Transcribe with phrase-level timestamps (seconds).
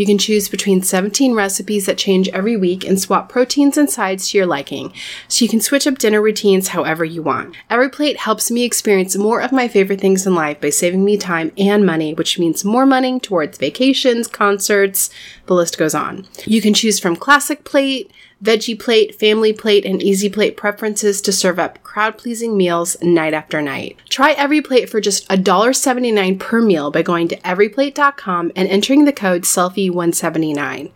[0.00, 4.30] You can choose between 17 recipes that change every week and swap proteins and sides
[4.30, 4.94] to your liking,
[5.28, 7.54] so you can switch up dinner routines however you want.
[7.68, 11.18] Every plate helps me experience more of my favorite things in life by saving me
[11.18, 15.10] time and money, which means more money towards vacations, concerts,
[15.44, 16.26] the list goes on.
[16.46, 18.10] You can choose from classic plate,
[18.42, 23.34] veggie plate, family plate, and easy plate preferences to serve up crowd pleasing meals night
[23.34, 23.96] after night.
[24.08, 29.44] Try EveryPlate for just $1.79 per meal by going to everyplate.com and entering the code
[29.90, 30.92] SELFIE179.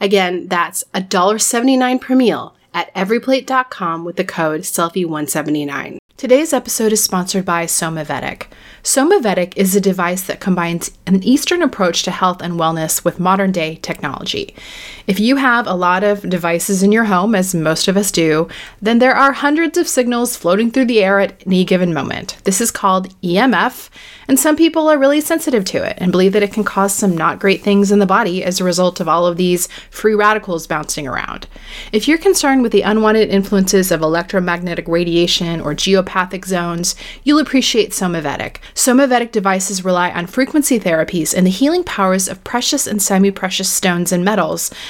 [0.00, 5.98] Again, that's $1.79 per meal at everyplate.com with the code SELFIE179.
[6.16, 8.46] Today's episode is sponsored by Somavedic.
[8.82, 13.52] Somavedic is a device that combines an Eastern approach to health and wellness with modern
[13.52, 14.54] day technology.
[15.06, 18.48] If you have a lot of devices in your home, as most of us do,
[18.82, 22.38] then there are hundreds of signals floating through the air at any given moment.
[22.42, 23.88] This is called EMF,
[24.26, 27.16] and some people are really sensitive to it and believe that it can cause some
[27.16, 30.66] not great things in the body as a result of all of these free radicals
[30.66, 31.46] bouncing around.
[31.92, 37.90] If you're concerned with the unwanted influences of electromagnetic radiation or geopathic zones, you'll appreciate
[37.90, 38.56] Somavedic.
[38.74, 43.70] Somavedic devices rely on frequency therapies and the healing powers of precious and semi precious
[43.70, 44.72] stones and metals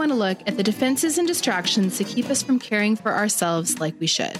[0.00, 3.80] want to look at the defenses and distractions that keep us from caring for ourselves
[3.80, 4.34] like we should.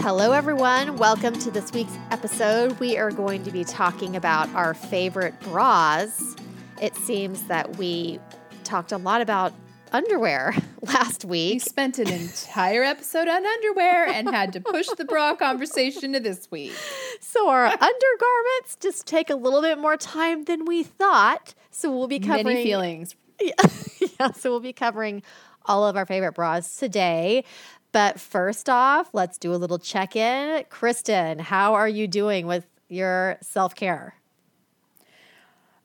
[0.00, 0.98] Hello, everyone.
[0.98, 2.78] Welcome to this week's episode.
[2.78, 6.36] We are going to be talking about our favorite bras.
[6.82, 8.20] It seems that we
[8.64, 9.54] talked a lot about
[9.92, 11.54] underwear last week.
[11.54, 16.20] We spent an entire episode on underwear and had to push the bra conversation to
[16.20, 16.74] this week.
[17.20, 21.54] So, our undergarments just take a little bit more time than we thought.
[21.70, 23.14] So, we'll be covering Many feelings.
[24.20, 25.22] yeah, so we'll be covering
[25.66, 27.44] all of our favorite bras today.
[27.92, 30.64] But first off, let's do a little check in.
[30.70, 34.14] Kristen, how are you doing with your self care?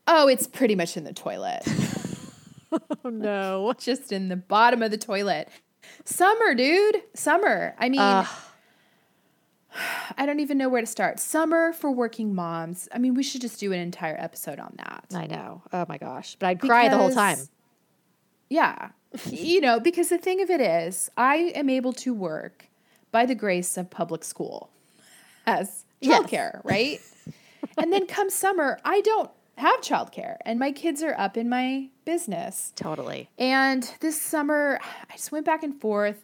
[0.07, 1.63] Oh, it's pretty much in the toilet.
[3.05, 3.73] Oh, no.
[3.77, 5.47] Just in the bottom of the toilet.
[6.03, 7.01] Summer, dude.
[7.13, 7.73] Summer.
[7.79, 8.27] I mean, Ugh.
[10.17, 11.19] I don't even know where to start.
[11.19, 12.87] Summer for working moms.
[12.93, 15.05] I mean, we should just do an entire episode on that.
[15.13, 15.61] I know.
[15.71, 16.35] Oh my gosh.
[16.39, 17.37] But I'd cry the whole time.
[18.49, 18.89] Yeah.
[19.29, 22.65] you know, because the thing of it is, I am able to work
[23.11, 24.69] by the grace of public school
[25.45, 26.21] as Yes.
[26.21, 26.99] childcare, right?
[27.77, 31.89] and then come summer, I don't have childcare and my kids are up in my
[32.05, 32.73] business.
[32.75, 33.29] Totally.
[33.39, 34.79] And this summer,
[35.09, 36.23] I just went back and forth.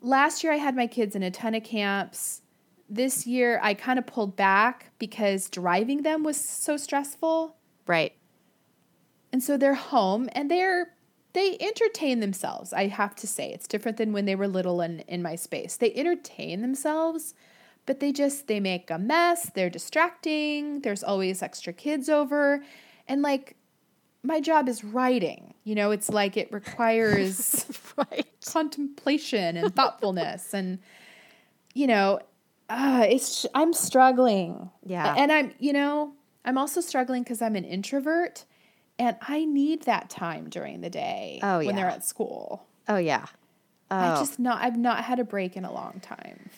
[0.00, 2.41] Last year, I had my kids in a ton of camps.
[2.88, 7.56] This year I kind of pulled back because driving them was so stressful.
[7.86, 8.12] Right.
[9.32, 10.94] And so they're home and they're
[11.32, 12.72] they entertain themselves.
[12.74, 15.76] I have to say, it's different than when they were little and in my space.
[15.78, 17.32] They entertain themselves,
[17.86, 19.50] but they just they make a mess.
[19.54, 20.80] They're distracting.
[20.80, 22.62] There's always extra kids over,
[23.08, 23.56] and like
[24.22, 25.54] my job is writing.
[25.64, 27.64] You know, it's like it requires
[27.96, 28.26] Right.
[28.46, 30.78] contemplation and thoughtfulness, and
[31.74, 32.20] you know,
[32.72, 34.70] uh, it's I'm struggling.
[34.84, 35.14] Yeah.
[35.16, 36.14] and I'm you know
[36.44, 38.44] I'm also struggling because I'm an introvert.
[38.98, 42.66] And I need that time during the day Oh, when they're at school.
[42.88, 43.26] Oh yeah.
[43.90, 43.96] Oh.
[43.96, 46.50] I just not I've not had a break in a long time.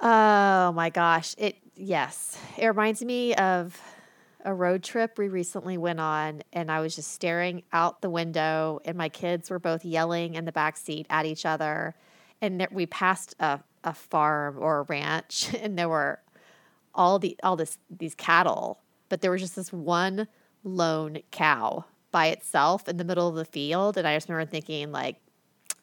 [0.00, 1.34] Oh my gosh.
[1.38, 2.38] It yes.
[2.56, 3.80] It reminds me of
[4.44, 8.80] a road trip we recently went on and I was just staring out the window
[8.84, 11.94] and my kids were both yelling in the back seat at each other
[12.40, 16.20] and we passed a, a farm or a ranch and there were
[16.94, 20.28] all the all this these cattle but there was just this one
[20.64, 24.92] lone cow by itself in the middle of the field and I just remember thinking
[24.92, 25.16] like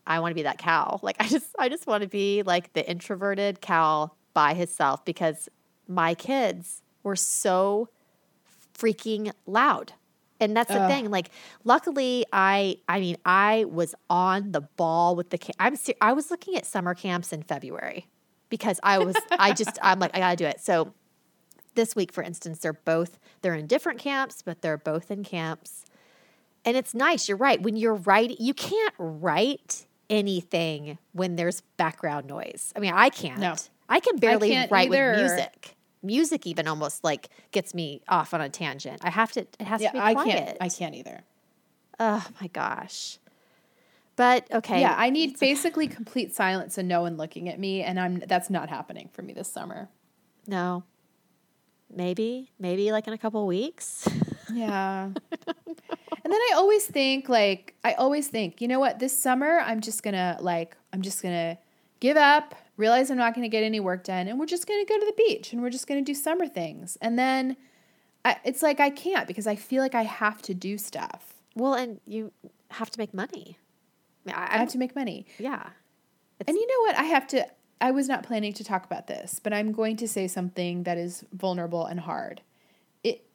[0.09, 0.99] I want to be that cow.
[1.09, 5.47] Like I just I just want to be like the introverted cow by himself because
[5.87, 7.89] my kids were so
[8.77, 9.93] freaking loud.
[10.39, 10.89] And that's the Ugh.
[10.89, 11.11] thing.
[11.11, 11.29] Like
[11.63, 16.31] luckily I I mean I was on the ball with the I'm ser- I was
[16.31, 18.07] looking at summer camps in February
[18.49, 20.61] because I was I just I'm like I got to do it.
[20.61, 20.93] So
[21.75, 25.85] this week for instance they're both they're in different camps but they're both in camps
[26.65, 27.27] and it's nice.
[27.27, 27.61] You're right.
[27.61, 32.73] When you're writing, you can't write anything when there's background noise.
[32.75, 33.39] I mean, I can't.
[33.39, 33.55] No.
[33.87, 35.11] I can barely can't write either.
[35.11, 35.75] with music.
[36.01, 39.01] Music even almost like gets me off on a tangent.
[39.03, 39.41] I have to.
[39.41, 40.17] It has Yeah, to be quiet.
[40.17, 41.23] I can't I can't either.
[41.99, 43.17] Oh my gosh.
[44.15, 44.81] But okay.
[44.81, 48.49] Yeah, I need basically complete silence and no one looking at me and I'm that's
[48.49, 49.89] not happening for me this summer.
[50.47, 50.83] no.
[51.91, 54.07] Maybe, maybe like in a couple weeks.
[54.51, 55.03] Yeah.
[55.05, 55.15] and
[55.45, 60.01] then I always think like I always think, you know what, this summer I'm just
[60.01, 61.57] going to like I'm just going to
[61.99, 64.83] give up, realize I'm not going to get any work done and we're just going
[64.83, 66.97] to go to the beach and we're just going to do summer things.
[67.01, 67.57] And then
[68.23, 71.33] I, it's like I can't because I feel like I have to do stuff.
[71.55, 72.31] well, and you
[72.71, 73.57] have to make money.
[74.27, 75.25] I, I, I have to make money.
[75.37, 75.69] yeah.
[76.47, 76.97] And you know what?
[76.97, 77.45] I have to.
[77.81, 80.97] I was not planning to talk about this, but I'm going to say something that
[80.97, 82.41] is vulnerable and hard.
[83.03, 83.25] It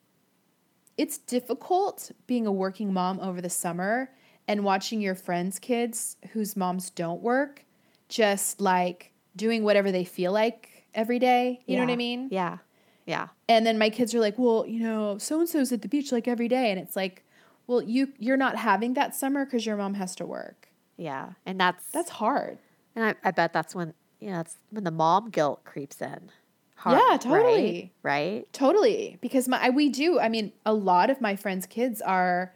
[0.97, 4.11] it's difficult being a working mom over the summer
[4.49, 7.65] and watching your friends' kids whose moms don't work
[8.09, 11.61] just like doing whatever they feel like every day.
[11.67, 12.29] You know what I mean?
[12.31, 12.59] Yeah.
[13.07, 13.29] Yeah.
[13.49, 16.11] And then my kids are like, "Well, you know, so and so's at the beach
[16.13, 17.23] like every day," and it's like,
[17.67, 21.33] "Well, you you're not having that summer because your mom has to work." Yeah.
[21.45, 22.59] And that's That's hard.
[22.97, 26.31] And I, I bet that's when you know that's when the mom guilt creeps in.
[26.77, 27.93] Hard, Yeah, totally.
[28.03, 28.51] Right?
[28.53, 30.19] Totally, because my we do.
[30.19, 32.53] I mean, a lot of my friends' kids are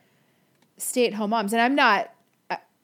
[0.77, 2.13] stay-at-home moms, and I'm not.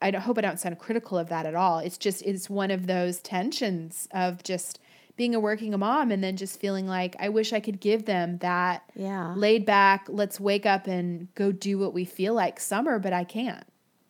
[0.01, 1.79] I, hope I don't sound critical of that at all.
[1.79, 4.79] It's just it's one of those tensions of just
[5.15, 8.37] being a working mom and then just feeling like I wish I could give them
[8.39, 9.33] that Yeah.
[9.35, 10.07] laid back.
[10.09, 13.63] Let's wake up and go do what we feel like summer, but I can't.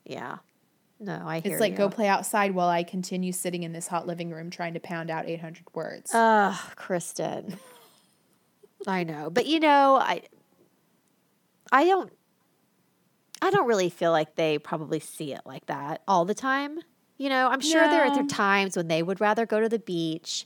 [0.03, 0.37] Yeah.
[0.99, 1.77] No, I hear It's like you.
[1.77, 5.11] go play outside while I continue sitting in this hot living room trying to pound
[5.11, 6.11] out 800 words.
[6.13, 7.57] Ugh, Kristen.
[8.87, 10.21] I know, but you know, I
[11.71, 12.11] I don't
[13.41, 16.79] I don't really feel like they probably see it like that all the time.
[17.17, 20.45] You know, I'm sure there are times when they would rather go to the beach,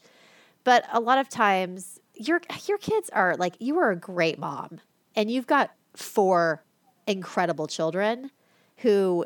[0.63, 4.81] but a lot of times your your kids are like you are a great mom
[5.15, 6.63] and you've got four
[7.08, 8.29] incredible children
[8.77, 9.25] who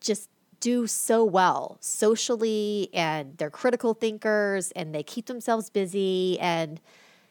[0.00, 0.28] just
[0.60, 6.80] do so well socially and they're critical thinkers and they keep themselves busy and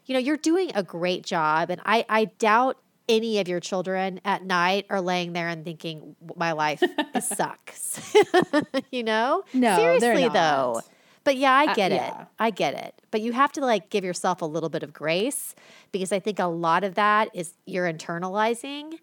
[0.06, 4.20] you know you're doing a great job and i i doubt any of your children
[4.26, 6.82] at night are laying there and thinking my life
[7.22, 8.14] sucks.
[8.92, 9.44] You know?
[9.54, 10.82] No, seriously though.
[11.24, 11.96] But yeah i Uh, get it.
[11.96, 12.26] yeah.
[12.40, 12.94] i get it.
[13.12, 15.56] But you have to like give yourself a little bit of grace
[15.92, 19.00] because i think a lot of that is you're internalizing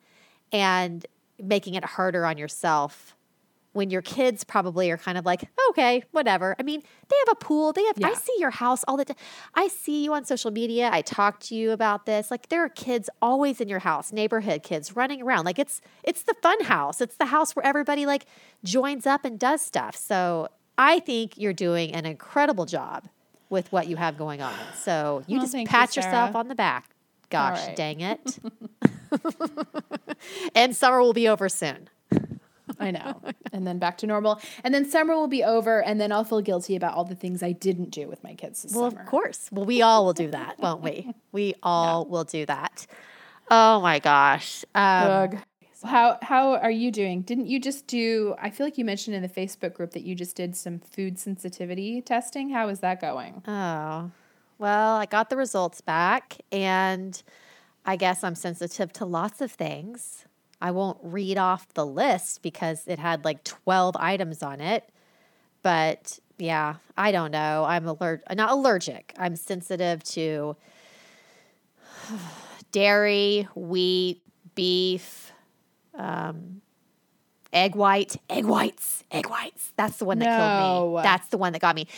[0.52, 1.04] and
[1.42, 3.16] making it harder on yourself
[3.72, 6.54] when your kids probably are kind of like, okay, whatever.
[6.58, 7.72] I mean, they have a pool.
[7.72, 9.16] They have, I see your house all the time.
[9.54, 10.90] I see you on social media.
[10.92, 12.30] I talk to you about this.
[12.30, 15.44] Like there are kids always in your house, neighborhood kids running around.
[15.44, 17.00] Like it's, it's the fun house.
[17.00, 18.26] It's the house where everybody like
[18.62, 19.96] joins up and does stuff.
[19.96, 23.08] So I think you're doing an incredible job
[23.48, 24.54] with what you have going on.
[24.76, 26.90] So you Well, just thank you, pat yourself on the back.
[27.30, 27.76] Gosh, right.
[27.76, 28.38] dang it.
[30.54, 31.88] and summer will be over soon.
[32.82, 33.20] I know.
[33.52, 34.40] And then back to normal.
[34.64, 37.42] And then summer will be over, and then I'll feel guilty about all the things
[37.42, 39.02] I didn't do with my kids this Well, summer.
[39.02, 39.48] of course.
[39.52, 41.12] Well, we all will do that, won't we?
[41.32, 42.86] We all will do that.
[43.50, 44.64] Oh my gosh.
[44.74, 45.40] Um.
[45.84, 47.22] How how are you doing?
[47.22, 48.36] Didn't you just do?
[48.40, 51.18] I feel like you mentioned in the Facebook group that you just did some food
[51.18, 52.50] sensitivity testing.
[52.50, 53.42] How is that going?
[53.48, 54.12] Oh,
[54.58, 57.20] well, I got the results back, and
[57.84, 60.24] I guess I'm sensitive to lots of things.
[60.62, 64.88] I won't read off the list because it had like 12 items on it.
[65.62, 67.64] But yeah, I don't know.
[67.64, 69.12] I'm allergic, not allergic.
[69.18, 70.56] I'm sensitive to
[72.70, 74.22] dairy, wheat,
[74.54, 75.32] beef,
[75.94, 76.62] um,
[77.52, 79.72] egg white, egg whites, egg whites.
[79.76, 81.02] That's the one that killed me.
[81.02, 81.88] That's the one that got me.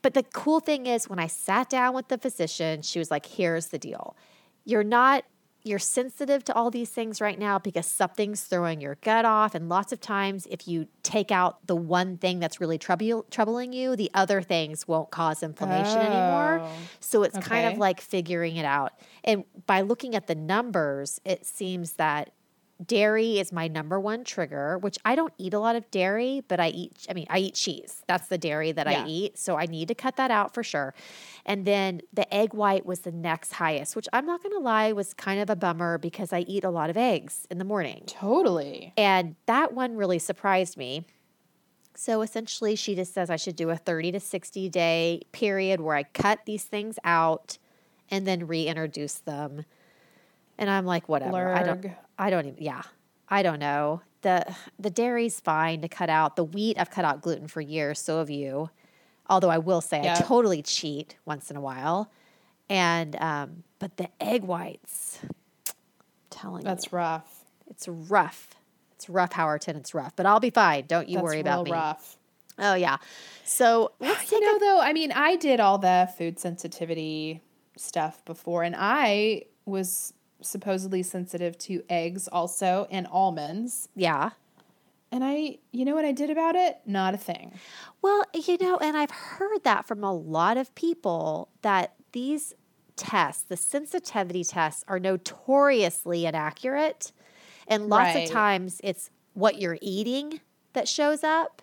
[0.00, 3.26] But the cool thing is, when I sat down with the physician, she was like,
[3.26, 4.16] "Here's the deal.
[4.64, 5.24] You're not."
[5.66, 9.54] You're sensitive to all these things right now because something's throwing your gut off.
[9.54, 13.72] And lots of times, if you take out the one thing that's really trouble, troubling
[13.72, 16.60] you, the other things won't cause inflammation anymore.
[16.62, 18.92] Oh, So it's kind of like figuring it out.
[19.24, 22.30] And by looking at the numbers, it seems that
[22.84, 26.58] dairy is my number one trigger, which I don't eat a lot of dairy, but
[26.58, 28.02] I eat, I mean, I eat cheese.
[28.08, 29.04] That's the dairy that Yeah.
[29.04, 29.38] I eat.
[29.38, 30.94] So I need to cut that out for sure.
[31.46, 34.92] And then the egg white was the next highest, which I'm not going to lie
[34.92, 38.02] was kind of a bummer because I eat a lot of eggs in the morning.
[38.06, 38.92] Totally.
[38.96, 41.06] And that one really surprised me.
[41.96, 45.94] So essentially, she just says I should do a 30 to 60 day period where
[45.94, 47.58] I cut these things out
[48.10, 49.64] and then reintroduce them.
[50.58, 51.52] And I'm like, whatever.
[51.54, 51.86] I don't.
[52.18, 52.62] I don't even.
[52.62, 52.82] Yeah,
[53.28, 54.02] I don't know.
[54.22, 56.36] the The dairy's fine to cut out.
[56.36, 57.98] The wheat, I've cut out gluten for years.
[57.98, 58.70] So have you.
[59.28, 62.10] Although I will say, I totally cheat once in a while.
[62.68, 65.74] And um, but the egg whites, I'm
[66.30, 67.44] telling you, That's rough.
[67.66, 68.54] it's rough.
[68.92, 69.76] It's rough, Howerton.
[69.76, 70.84] It's rough, but I'll be fine.
[70.86, 71.72] Don't you That's worry about me.
[71.72, 72.16] rough.
[72.58, 72.98] Oh yeah.
[73.44, 77.42] So You know, a though, I mean, I did all the food sensitivity
[77.76, 80.12] stuff before, and I was
[80.44, 83.88] supposedly sensitive to eggs also and almonds.
[83.94, 84.30] yeah.
[85.12, 86.78] And I, you know what I did about it?
[86.86, 87.52] Not a thing.
[88.02, 92.52] Well, you know, and I've heard that from a lot of people that these
[92.96, 97.12] tests, the sensitivity tests, are notoriously inaccurate.
[97.68, 98.24] And lots Right.
[98.28, 100.40] of times it's what you're eating
[100.72, 101.62] that shows up.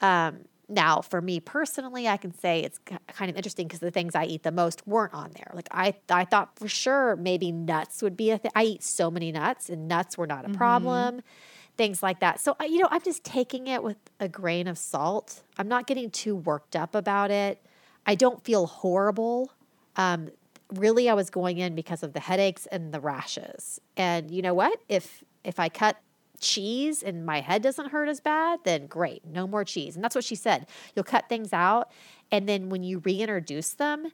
[0.00, 4.14] Um, now, for me personally, I can say it's kind of interesting because the things
[4.14, 5.50] I eat the most weren't on there.
[5.54, 8.50] Like I, I thought for sure maybe nuts would be a thing.
[8.54, 11.22] I eat so many nuts, and nuts were not a problem.
[11.76, 12.40] Things like that.
[12.40, 15.42] So I- you know, I'm just taking it with a grain of salt.
[15.56, 17.62] I'm not getting too worked up about it.
[18.06, 19.52] I don't feel horrible.
[19.96, 20.30] Um,
[20.74, 23.80] really, I was going in because of the headaches and the rashes.
[23.96, 24.78] And you know what?
[24.88, 25.96] If if I cut
[26.40, 29.94] cheese and my head doesn't hurt as bad, then great, no more cheese.
[29.94, 30.66] And that's what she said.
[30.94, 31.90] You'll cut things out,
[32.30, 34.12] and then when you reintroduce them,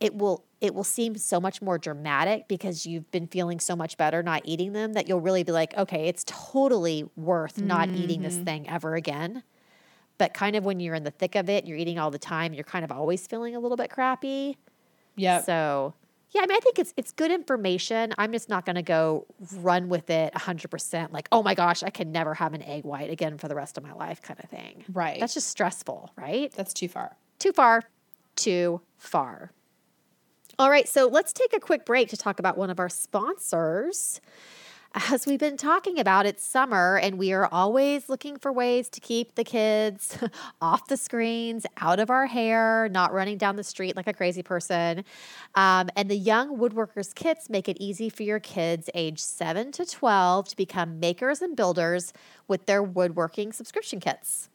[0.00, 3.96] it will it will seem so much more dramatic because you've been feeling so much
[3.96, 8.22] better not eating them that you'll really be like, okay, it's totally worth not eating
[8.22, 8.44] this mm.
[8.44, 9.44] thing ever again.
[10.18, 12.52] But kind of when you're in the thick of it, you're eating all the time,
[12.52, 14.56] you're kind of always feeling a little bit crappy.
[15.16, 15.42] Yeah.
[15.42, 15.94] So,
[16.30, 18.12] yeah, I mean, I think it's it's good information.
[18.18, 21.12] I'm just not going to go run with it 100%.
[21.12, 23.78] Like, oh my gosh, I can never have an egg white again for the rest
[23.78, 24.84] of my life, kind of thing.
[24.92, 25.18] Right.
[25.20, 26.52] That's just stressful, right?
[26.52, 27.16] That's too far.
[27.38, 27.84] Too far,
[28.36, 29.52] too far.
[30.58, 34.20] All right, so let's take a quick break to talk about one of our sponsors.
[34.94, 39.00] As we've been talking about, it's summer and we are always looking for ways to
[39.00, 40.16] keep the kids
[40.62, 44.42] off the screens, out of our hair, not running down the street like a crazy
[44.42, 45.04] person.
[45.54, 49.84] Um, and the Young Woodworkers kits make it easy for your kids age 7 to
[49.84, 52.14] 12 to become makers and builders
[52.46, 54.48] with their woodworking subscription kits.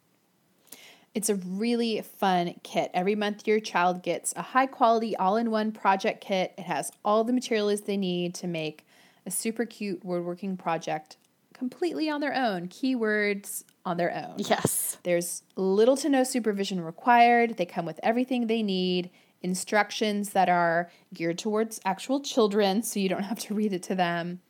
[1.14, 2.90] It's a really fun kit.
[2.96, 6.56] Every month, your child gets a high quality, all in one project kit.
[6.58, 8.84] It has all the materials they need to make
[9.26, 11.18] a super cute woodworking project
[11.54, 14.36] completely on their own, keywords on their own.
[14.38, 14.98] Yes.
[15.04, 17.58] There's little to no supervision required.
[17.58, 19.10] They come with everything they need,
[19.42, 23.96] instructions that are geared towards actual children, so you don't have to read it to
[23.96, 24.42] them.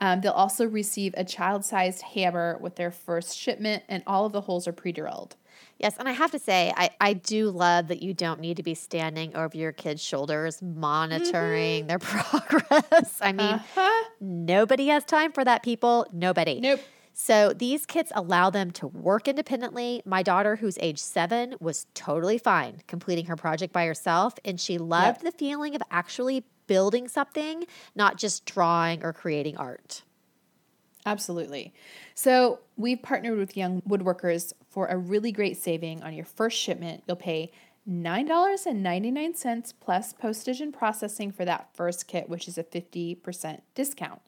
[0.00, 4.32] Um, they'll also receive a child sized hammer with their first shipment, and all of
[4.32, 5.36] the holes are pre drilled.
[5.80, 8.62] Yes, and I have to say, I, I do love that you don't need to
[8.62, 13.18] be standing over your kids' shoulders monitoring their progress.
[13.22, 14.04] I mean, Uh-huh.
[14.20, 16.06] nobody has time for that, people.
[16.12, 16.60] Nobody.
[16.60, 16.80] Nope.
[17.14, 20.02] So these kits allow them to work independently.
[20.04, 24.76] My daughter, who's age seven, was totally fine completing her project by herself, and she
[24.78, 30.02] loved the feeling of actually building something, not just drawing or creating art.
[31.06, 31.72] Absolutely.
[32.14, 37.02] So we've partnered with Young Woodworkers for a really great saving on your first shipment.
[37.06, 37.52] You'll pay
[37.88, 44.20] $9.99 plus postage and processing for that first kit, which is a 50% discount.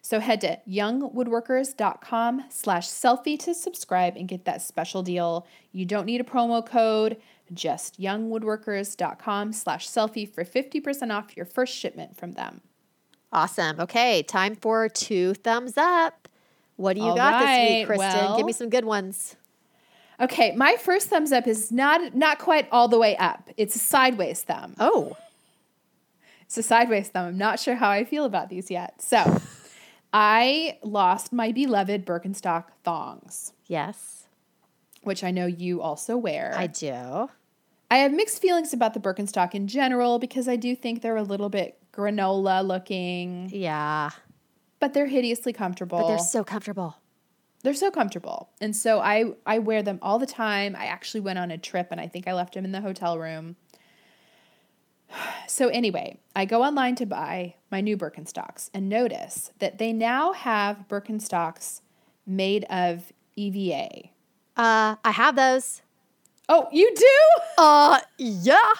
[0.00, 5.46] So head to youngwoodworkers.com slash selfie to subscribe and get that special deal.
[5.70, 7.18] You don't need a promo code,
[7.52, 12.62] just youngwoodworkers.com slash selfie for 50% off your first shipment from them.
[13.32, 13.80] Awesome.
[13.80, 16.28] Okay, time for two thumbs up.
[16.76, 18.08] What do you All got this week, Kristen?
[18.08, 19.36] well- Give me some good ones.
[20.20, 23.48] Okay, my first thumbs up is not not quite all the way up.
[23.56, 24.74] It's a sideways thumb.
[24.78, 25.16] Oh,
[26.42, 27.26] It's a sideways thumb.
[27.28, 29.00] I'm not sure how I feel about these yet.
[29.00, 29.40] So,
[30.12, 34.26] I lost my beloved Birkenstock thongs, yes,
[35.02, 36.52] which I know you also wear.
[36.56, 37.30] I do.
[37.92, 41.22] I have mixed feelings about the Birkenstock in general because I do think they're a
[41.22, 44.08] little bit granola looking, Yeah,
[44.80, 45.98] but they're hideously comfortable.
[45.98, 46.96] but they're so comfortable.
[47.62, 48.48] they're so comfortable.
[48.62, 50.74] And so I I wear them all the time.
[50.74, 53.18] I actually went on a trip and I think I left them in the hotel
[53.18, 53.56] room.
[55.46, 60.32] So anyway, I go online to buy my new Birkenstocks and notice that they now
[60.32, 61.82] have Birkenstocks
[62.26, 64.08] made of EVA.
[64.56, 65.82] Uh, I have those.
[66.48, 67.42] Oh, you do?
[67.58, 68.72] Uh, yeah.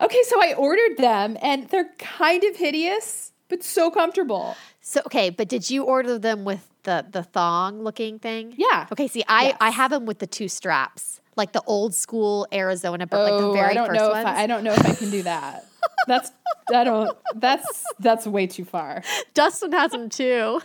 [0.00, 4.56] Okay, so I ordered them and they're kind of hideous, but so comfortable.
[4.80, 8.54] So okay, but did you order them with the the thong looking thing?
[8.56, 8.86] Yeah.
[8.92, 13.06] Okay, see, I I have them with the two straps, like the old school Arizona,
[13.06, 14.20] but like the oh, very I don't first know ones.
[14.20, 15.66] if I, I don't know if I can do that.
[16.06, 16.30] That's
[16.72, 19.02] I don't that's that's way too far.
[19.34, 20.60] Dustin has them too.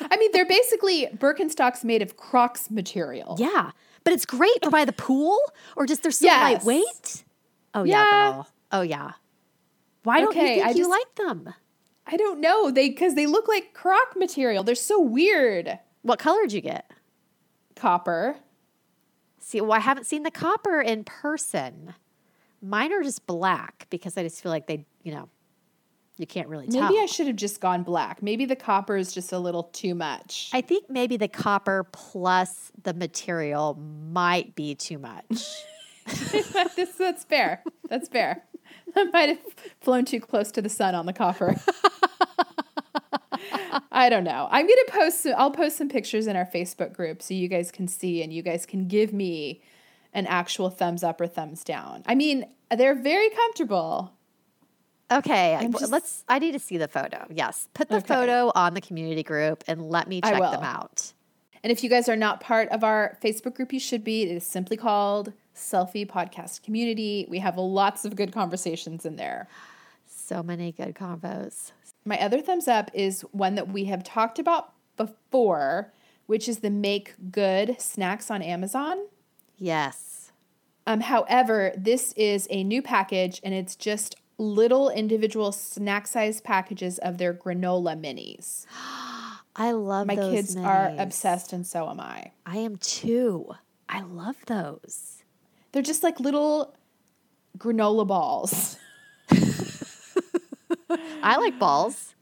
[0.00, 3.36] I mean, they're basically Birkenstocks made of Crocs material.
[3.38, 3.70] Yeah,
[4.04, 5.38] but it's great for by the pool,
[5.76, 6.42] or just they're so Yes.
[6.64, 7.24] lightweight.
[7.74, 8.32] Oh yeah, Yeah.
[8.32, 8.48] girl.
[8.72, 9.12] Oh yeah.
[10.04, 11.54] Why don't you think I you just- like them?
[12.06, 12.70] I don't know.
[12.70, 14.62] They because they look like Croc material.
[14.62, 15.78] They're so weird.
[16.02, 16.90] What color did you get?
[17.76, 18.36] Copper.
[19.40, 21.94] See, well, I haven't seen the copper in person.
[22.62, 25.28] Mine are just black because I just feel like they, you know,
[26.16, 26.88] you can't really tell.
[26.88, 28.22] Maybe I should have just gone black.
[28.22, 30.50] Maybe the copper is just a little too much.
[30.52, 33.74] I think maybe the copper plus the material
[34.12, 35.24] might be too much.
[36.06, 37.64] this, that's fair.
[37.88, 38.44] That's fair.
[38.94, 39.40] I might have
[39.80, 41.56] flown too close to the sun on the copper.
[43.90, 44.48] I don't know.
[44.50, 45.22] I'm gonna post.
[45.22, 48.32] Some, I'll post some pictures in our Facebook group so you guys can see and
[48.32, 49.62] you guys can give me
[50.12, 52.02] an actual thumbs up or thumbs down.
[52.06, 54.13] I mean, they're very comfortable.
[55.12, 56.24] Okay, just- let's.
[56.28, 57.26] I need to see the photo.
[57.30, 58.06] Yes, put the Okay.
[58.06, 61.12] photo on the community group and let me check them out.
[61.62, 64.22] And if you guys are not part of our Facebook group, you should be.
[64.22, 67.26] It is simply called Selfie Podcast Community.
[67.28, 69.48] We have lots of good conversations in there.
[70.06, 71.72] So many good combos.
[72.04, 75.92] My other thumbs up is one that we have talked about before,
[76.26, 78.98] which is the Make Good snacks on Amazon.
[79.56, 80.32] Yes.
[80.86, 86.98] Um, however, this is a new package and it's just little individual snack size packages
[86.98, 88.66] of their granola minis.
[89.56, 92.32] I love My kids are obsessed, and so am I.
[92.44, 93.54] I am too.
[93.88, 95.22] I love those.
[95.70, 96.74] They're just like little
[97.58, 98.78] granola balls.
[101.22, 102.14] I like balls.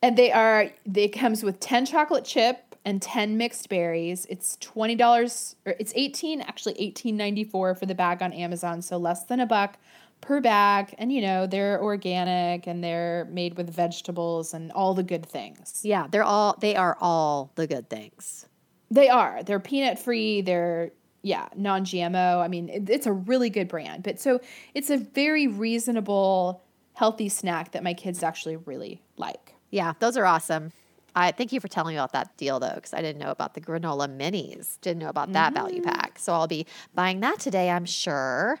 [0.00, 4.26] And they are they comes with 10 chocolate chip and 10 mixed berries.
[4.30, 9.40] It's $20 or it's 18 actually 18.94 for the bag on Amazon, so less than
[9.40, 9.78] a buck
[10.20, 15.02] per bag and you know, they're organic and they're made with vegetables and all the
[15.02, 15.80] good things.
[15.84, 16.56] Yeah, they're all.
[16.60, 18.46] They are all the good things.
[18.90, 19.42] They are.
[19.42, 22.40] They're peanut free, they're yeah, non-GMO.
[22.40, 24.02] I mean, it, it's a really good brand.
[24.02, 24.40] But so
[24.74, 26.62] it's a very reasonable
[26.94, 29.54] healthy snack that my kids actually really like.
[29.70, 30.72] Yeah, those are awesome.
[31.14, 33.54] I thank you for telling me about that deal though, because I didn't know about
[33.54, 34.80] the granola minis.
[34.80, 35.90] Didn't know about that value mm-hmm.
[35.90, 36.18] pack.
[36.18, 38.60] So I'll be buying that today, I'm sure.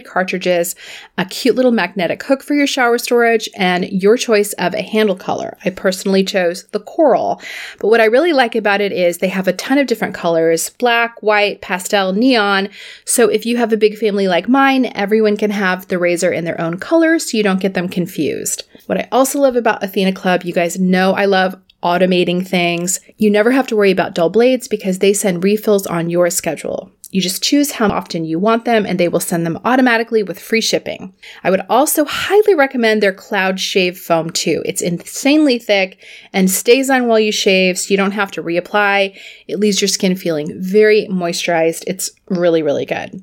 [0.00, 0.74] cartridges,
[1.16, 5.16] a cute little magnetic hook for your shower storage, and your choice of a handle
[5.16, 5.56] color.
[5.64, 7.40] I personally chose the coral.
[7.78, 10.70] But what I really like about it is they have a ton of different colors
[10.70, 12.68] black, white, pastel, neon.
[13.04, 16.44] So if you have a big family like mine, everyone can have the razor in
[16.44, 18.64] their own color so you don't get them confused.
[18.86, 23.00] What I also love about Athena Club, you guys know I love automating things.
[23.18, 26.90] You never have to worry about dull blades because they send refills on your schedule.
[27.10, 30.38] You just choose how often you want them and they will send them automatically with
[30.38, 31.14] free shipping.
[31.42, 34.62] I would also highly recommend their Cloud Shave Foam too.
[34.66, 39.18] It's insanely thick and stays on while you shave so you don't have to reapply.
[39.46, 41.84] It leaves your skin feeling very moisturized.
[41.86, 43.22] It's really, really good.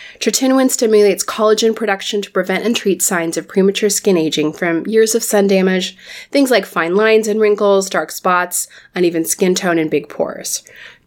[0.21, 5.15] Tretinoin stimulates collagen production to prevent and treat signs of premature skin aging from years
[5.15, 5.97] of sun damage,
[6.29, 10.61] things like fine lines and wrinkles, dark spots, uneven skin tone, and big pores.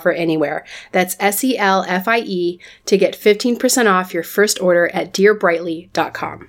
[0.00, 0.64] anywhere.
[0.92, 5.12] That's S E L F I E to get 15% off your first order at
[5.12, 6.48] dearbrightly.com.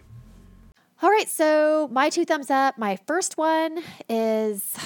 [1.02, 2.78] All right, so my two thumbs up.
[2.78, 4.78] My first one is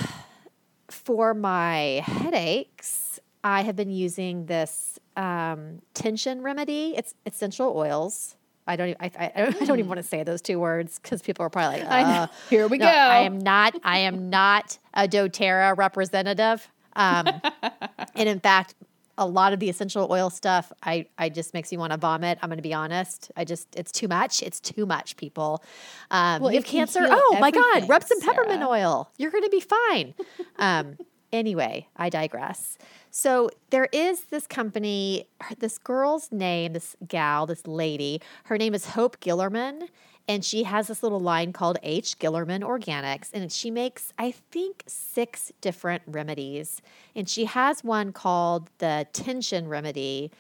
[0.90, 3.20] for my headaches.
[3.44, 6.96] I have been using this um, tension remedy.
[6.98, 8.36] It's essential oils.
[8.68, 8.90] I don't.
[8.90, 11.50] Even, I, I, I don't even want to say those two words because people are
[11.50, 12.92] probably like, uh, Here we no, go.
[12.92, 13.76] I am not.
[13.84, 16.68] I am not a DoTerra representative.
[16.98, 17.28] Um,
[18.16, 18.76] and in fact,
[19.18, 22.38] a lot of the essential oil stuff, I, I just makes me want to vomit.
[22.42, 23.32] I'm going to be honest.
[23.36, 24.44] I just, it's too much.
[24.44, 25.64] It's too much, people.
[26.12, 27.08] Um, Well, you have cancer.
[27.10, 27.90] Oh my God.
[27.90, 28.70] Rub some peppermint Sarah.
[28.70, 29.10] oil.
[29.18, 30.14] You're going to be fine.
[30.58, 30.98] um,
[31.34, 32.78] anyway, I digress.
[33.10, 38.86] So there is this company, this girl's name, this gal, this lady, her name is
[38.90, 39.88] Hope Gillerman.
[40.28, 42.20] And she has this little line called H.
[42.20, 43.30] Gillerman Organics.
[43.34, 46.82] And she makes, I think, six different remedies.
[47.16, 50.32] And she has one called the Tension Remedy,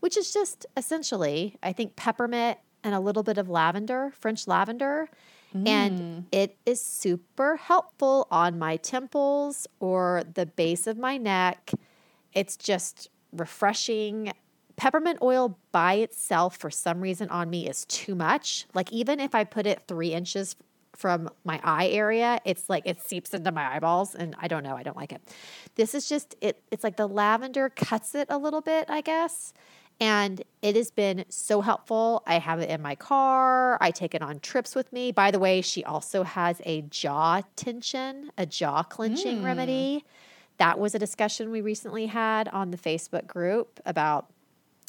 [0.00, 5.08] which is just essentially, I think, peppermint and a little bit of lavender, French lavender.
[5.64, 6.24] And mm.
[6.32, 11.70] it is super helpful on my temples or the base of my neck.
[12.34, 14.32] It's just refreshing.
[14.76, 18.66] Peppermint oil by itself, for some reason, on me is too much.
[18.74, 20.56] Like, even if I put it three inches
[20.94, 24.76] from my eye area, it's like it seeps into my eyeballs, and I don't know.
[24.76, 25.22] I don't like it.
[25.74, 26.62] This is just it.
[26.70, 29.52] It's like the lavender cuts it a little bit, I guess.
[29.98, 32.22] And it has been so helpful.
[32.26, 33.78] I have it in my car.
[33.80, 35.10] I take it on trips with me.
[35.10, 39.44] By the way, she also has a jaw tension, a jaw clenching hmm.
[39.46, 40.04] remedy
[40.58, 44.30] that was a discussion we recently had on the Facebook group about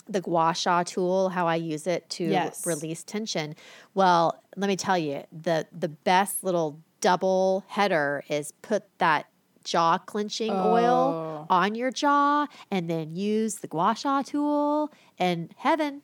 [0.09, 2.65] the gua sha tool, how I use it to Yes.
[2.65, 3.55] release tension.
[3.93, 9.27] Well, let me tell you, the the best little double header is put that
[9.63, 11.45] jaw clenching oil Oh.
[11.49, 16.01] on your jaw and then use the gua sha tool and heaven.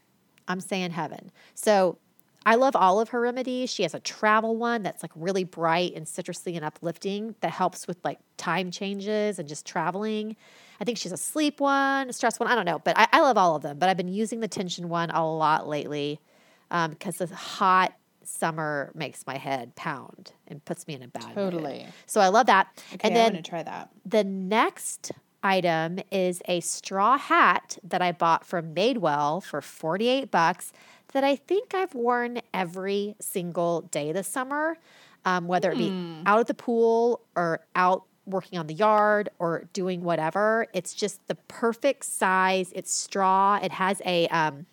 [0.48, 1.32] I'm saying heaven.
[1.56, 1.98] So
[2.46, 3.70] I love all of her remedies.
[3.70, 7.88] She has a travel one that's like really bright and citrusy and uplifting that helps
[7.88, 10.36] with like time changes and just traveling.
[10.80, 12.50] I think she's a sleep one, a stress one.
[12.50, 13.80] I don't know, but I, I love all of them.
[13.80, 16.20] But I've been using the tension one a lot lately
[16.70, 21.36] because the hot summer makes my head pound and puts me in a bad mood.
[21.36, 21.86] Totally.
[22.06, 22.68] So I love that.
[22.94, 23.90] Okay, and I'm going to try that.
[24.06, 25.12] the next
[25.44, 30.72] item is a straw hat that I bought from Madewell for 48 bucks
[31.12, 34.78] that I think I've worn every single day this summer,
[35.26, 35.90] um, whether it be
[36.26, 40.68] out at the pool or out working on the yard or doing whatever.
[40.74, 42.72] It's just the perfect size.
[42.76, 43.60] It's straw.
[43.62, 44.66] It has a um,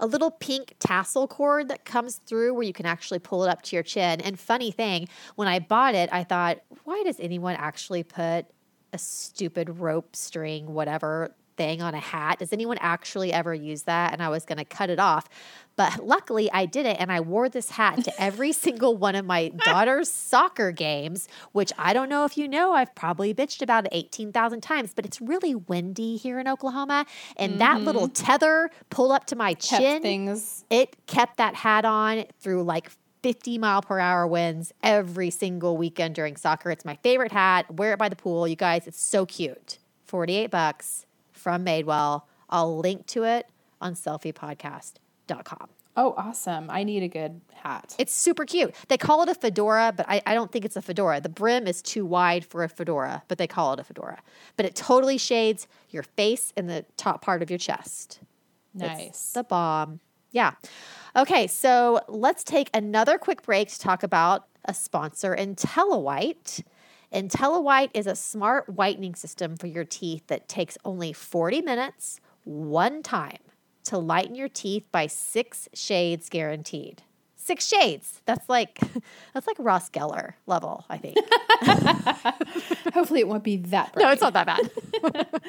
[0.00, 3.62] a little pink tassel cord that comes through where you can actually pull it up
[3.62, 4.20] to your chin.
[4.20, 8.46] And funny thing, when I bought it, I thought, why does anyone actually put
[8.92, 12.38] a stupid rope string, whatever thing on a hat?
[12.38, 14.12] Does anyone actually ever use that?
[14.12, 15.28] And I was going to cut it off.
[15.76, 19.24] But luckily, I did it, and I wore this hat to every single one of
[19.24, 23.86] my daughter's soccer games, which I don't know if you know, I've probably bitched about
[23.86, 27.06] it 18,000 times, but it's really windy here in Oklahoma.
[27.36, 27.86] And that mm-hmm.
[27.86, 30.64] little tether pulled up to my Kept chin things.
[30.68, 32.90] it kept that hat on through like
[33.22, 36.70] 50 mile per hour winds every single weekend during soccer.
[36.70, 37.72] It's my favorite hat.
[37.72, 38.46] Wear it by the pool.
[38.46, 39.78] You guys, it's so cute.
[40.06, 41.06] 48 bucks
[41.42, 42.22] from Madewell.
[42.48, 43.46] I'll link to it
[43.80, 45.68] on selfiepodcast.com.
[45.94, 46.70] Oh, awesome.
[46.70, 47.94] I need a good hat.
[47.98, 48.74] It's super cute.
[48.88, 51.20] They call it a fedora, but I, I don't think it's a fedora.
[51.20, 54.22] The brim is too wide for a fedora, but they call it a fedora.
[54.56, 58.20] But it totally shades your face and the top part of your chest.
[58.74, 59.32] It's nice.
[59.32, 60.00] the bomb.
[60.30, 60.52] Yeah.
[61.14, 66.62] Okay, so let's take another quick break to talk about a sponsor, in IntelliWhite.
[67.12, 73.02] IntelliWhite is a smart whitening system for your teeth that takes only 40 minutes, one
[73.02, 73.38] time,
[73.84, 77.02] to lighten your teeth by six shades guaranteed.
[77.36, 78.22] Six shades.
[78.24, 78.78] That's like
[79.34, 81.16] that's like Ross Geller level, I think.
[82.94, 84.04] Hopefully, it won't be that bright.
[84.04, 84.70] no, it's not that bad.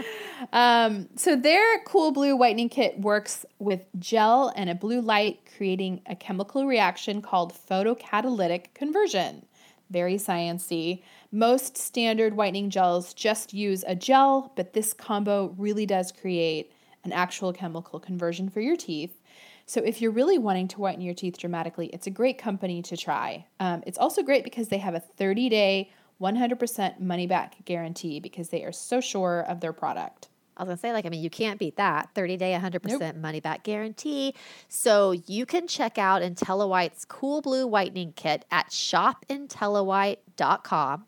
[0.51, 6.01] Um, so their cool blue whitening kit works with gel and a blue light, creating
[6.05, 9.45] a chemical reaction called photocatalytic conversion.
[9.93, 11.03] Very sciencey.
[11.31, 16.71] Most standard whitening gels just use a gel, but this combo really does create
[17.03, 19.21] an actual chemical conversion for your teeth.
[19.67, 22.97] So if you're really wanting to whiten your teeth dramatically, it's a great company to
[22.97, 23.45] try.
[23.59, 28.49] Um, it's also great because they have a 30 day, 100% money back guarantee because
[28.49, 30.27] they are so sure of their product.
[30.55, 33.39] I was gonna say, like, I mean, you can't beat that 30 day, 100% money
[33.39, 34.33] back guarantee.
[34.67, 41.05] So you can check out IntelliWhite's Cool Blue Whitening Kit at shopintelliwhite.com.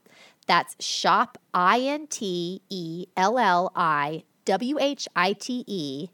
[0.47, 6.09] That's shop I N T E L L I W H I T E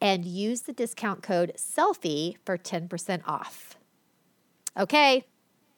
[0.00, 3.76] and use the discount code SELFIE for 10% off.
[4.76, 5.24] Okay,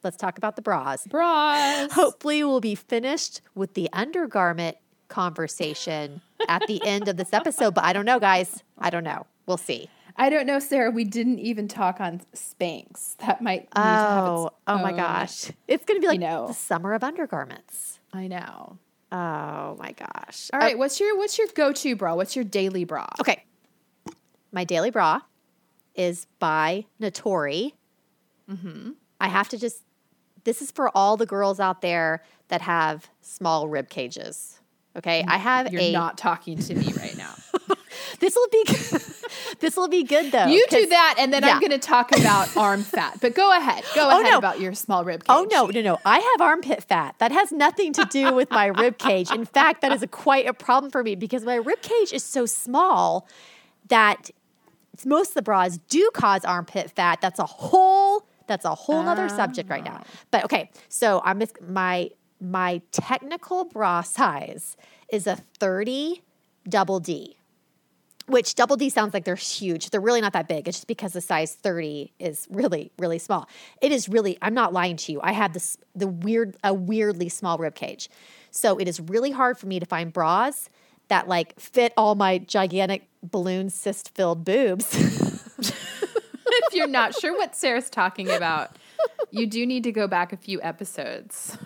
[0.03, 1.05] let's talk about the bras.
[1.05, 1.91] Bras.
[1.91, 7.73] Hopefully, we'll be finished with the undergarment conversation at the end of this episode.
[7.73, 8.63] But I don't know, guys.
[8.77, 9.25] I don't know.
[9.45, 9.89] We'll see.
[10.17, 10.91] I don't know, Sarah.
[10.91, 13.17] We didn't even talk on Spanx.
[13.17, 15.51] That might need to have Oh, oh my gosh.
[15.67, 16.47] It's going to be like know.
[16.47, 17.99] the summer of undergarments.
[18.13, 18.77] I know.
[19.11, 20.49] Oh my gosh.
[20.53, 22.15] All right, what's your what's your go to bra?
[22.15, 23.07] What's your daily bra?
[23.19, 23.43] Okay.
[24.51, 25.21] My daily bra
[25.95, 27.73] is by Natori.
[28.49, 28.91] Mm-hmm.
[29.19, 29.83] I have to just,
[30.43, 34.59] this is for all the girls out there that have small rib cages.
[34.97, 35.23] Okay.
[35.27, 35.91] I have You're a.
[35.91, 37.33] not talking to me right now.
[38.19, 38.63] This will be.
[39.59, 40.45] this will be good though.
[40.47, 41.53] you do that, and then yeah.
[41.53, 43.17] I'm going to talk about arm fat.
[43.21, 43.83] But go ahead.
[43.93, 44.37] Go Oh, ahead no.
[44.37, 45.27] about your small rib cage.
[45.29, 45.99] Oh no, no, no!
[46.05, 47.15] I have armpit fat.
[47.19, 49.31] That has nothing to do with my rib cage.
[49.31, 52.23] In fact, that is a, quite a problem for me because my rib cage is
[52.23, 53.27] so small
[53.87, 54.29] that
[55.05, 57.19] most of the bras do cause armpit fat.
[57.21, 58.25] That's a whole.
[58.47, 60.01] That's a whole other subject right now.
[60.01, 60.07] Ah.
[60.31, 62.11] But okay, so I'm my
[62.51, 64.77] my technical bra size
[65.09, 66.21] is a 30
[66.67, 67.37] double D
[68.27, 69.89] which double D sounds like they're huge.
[69.89, 70.67] They're really not that big.
[70.67, 73.47] It's just because the size 30 is really, really small.
[73.81, 75.19] It is really, I'm not lying to you.
[75.21, 78.09] I have this the weird, a weirdly small rib cage.
[78.51, 80.69] So it is really hard for me to find bras
[81.07, 84.95] that like fit all my gigantic balloon cyst filled boobs.
[85.59, 88.75] if you're not sure what Sarah's talking about,
[89.35, 91.57] you do need to go back a few episodes.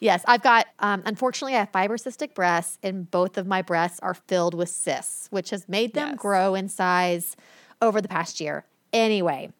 [0.00, 4.14] yes, I've got, um, unfortunately, I have fibrocystic breasts, and both of my breasts are
[4.14, 6.18] filled with cysts, which has made them Yes.
[6.18, 7.36] grow in size
[7.80, 8.64] over the past year.
[8.92, 9.50] Anyway,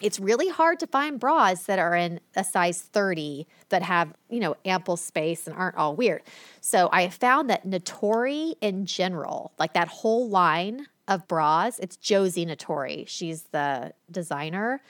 [0.00, 4.40] it's really hard to find bras that are in a size 30 that have, you
[4.40, 6.22] know, ample space and aren't all weird.
[6.60, 12.44] So I found that Natori in general, like that whole line of bras, it's Josie
[12.44, 13.06] Natori.
[13.06, 14.82] She's the designer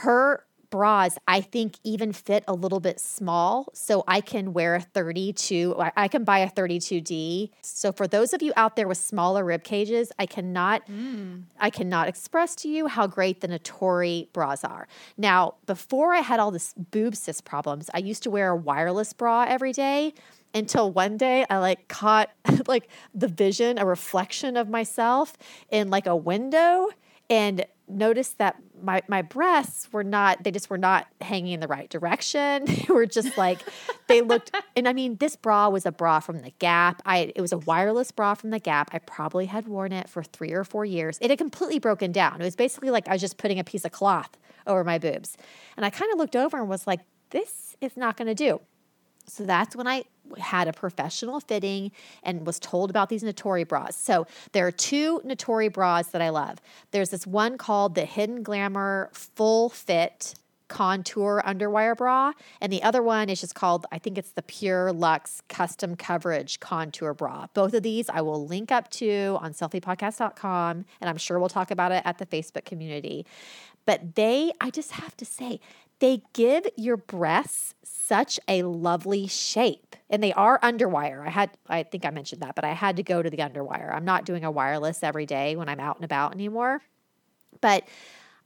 [0.00, 3.68] her bras i think even fit a little bit small.
[3.72, 8.42] So i can wear a 32 I- can buy a 32d so for those of
[8.42, 11.42] you out there with smaller rib cages i cannot mm.
[11.60, 14.88] i cannot express to you how great the natori bras are.
[15.16, 19.12] Now before i had all this boob cyst problems i used to wear a wireless
[19.12, 20.14] bra every day
[20.56, 22.30] until one day I like caught
[22.66, 25.34] like the vision, a reflection of myself
[25.70, 26.88] in like a window.
[27.28, 31.68] And noticed that my my breasts were not they just were not hanging in the
[31.68, 32.66] right direction.
[32.86, 33.60] They were just like
[34.06, 37.02] they looked and I mean this bra was a bra from the Gap.
[37.04, 38.90] I it was a wireless bra from the Gap.
[38.92, 41.18] I probably had worn it for 3 or 4 years.
[41.20, 42.40] It had completely broken down.
[42.40, 45.36] It was basically like I was just putting a piece of cloth over my boobs.
[45.76, 48.60] And I kind of looked over and was like this is not going to do.
[49.26, 50.04] So that's when I
[50.38, 53.96] had a professional fitting and was told about these Natori bras.
[53.96, 56.58] So there are two Natori bras that I love.
[56.90, 60.34] There's this one called the Hidden Glamour Full Fit
[60.68, 64.92] Contour Underwire Bra, and the other one is just called, I think it's the Pure
[64.92, 67.46] Luxe Custom Coverage Contour Bra.
[67.54, 71.70] Both of these I will link up to on selfiepodcast.com, and I'm sure we'll talk
[71.70, 73.26] about it at the Facebook community.
[73.84, 75.60] But they, I just have to say,
[75.98, 81.82] they give your breasts such a lovely shape and they are underwire i had i
[81.82, 84.44] think i mentioned that but i had to go to the underwire i'm not doing
[84.44, 86.80] a wireless every day when i'm out and about anymore
[87.60, 87.84] but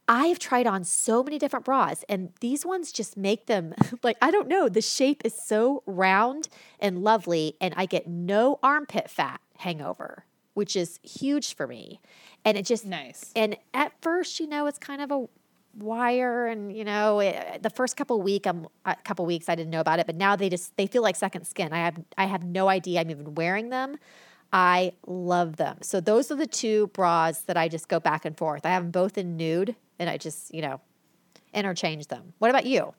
[0.07, 4.29] I've tried on so many different bras, and these ones just make them like, I
[4.31, 9.39] don't know, the shape is so round and lovely, and I get no armpit fat
[9.59, 12.01] hangover, which is huge for me.
[12.43, 13.31] And it just, Nice.
[13.35, 15.27] and at first, you know, it's kind of a
[15.73, 19.69] wire and you know it, the first couple week I'm a couple weeks I didn't
[19.69, 21.73] know about it but now they just they feel like second skin.
[21.73, 23.97] I have I have no idea I'm even wearing them.
[24.53, 25.77] I love them.
[25.81, 28.65] So those are the two bras that I just go back and forth.
[28.65, 30.81] I have them both in nude and I just you know
[31.53, 32.33] interchange them.
[32.39, 32.93] What about you?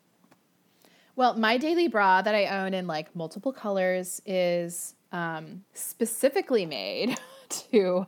[1.15, 7.19] Well, my daily bra that I own in like multiple colors is um, specifically made
[7.71, 8.07] to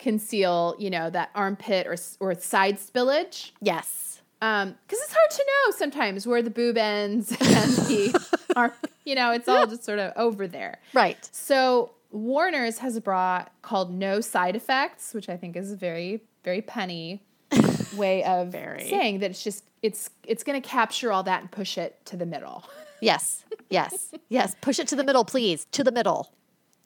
[0.00, 3.52] conceal, you know, that armpit or or side spillage.
[3.60, 4.06] yes.
[4.42, 8.72] Um, because it's hard to know sometimes where the boob ends and the arm,
[9.04, 10.78] you know, it's all just sort of over there.
[10.94, 11.28] right.
[11.30, 16.22] So Warner's has a bra called No Side Effects, which I think is a very,
[16.42, 17.20] very punny
[17.96, 21.76] way of saying that it's just it's it's going to capture all that and push
[21.76, 22.64] it to the middle.
[23.02, 23.44] yes.
[23.68, 24.12] Yes.
[24.30, 24.56] Yes.
[24.62, 25.66] Push it to the middle please.
[25.72, 26.32] To the middle